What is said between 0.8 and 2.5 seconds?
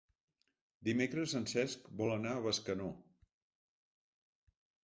Dimecres en Cesc vol anar a